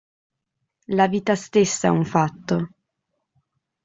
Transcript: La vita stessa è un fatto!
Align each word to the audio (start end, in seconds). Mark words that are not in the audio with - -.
La 0.97 1.07
vita 1.07 1.35
stessa 1.35 1.85
è 1.85 1.91
un 1.91 2.05
fatto! 2.05 2.67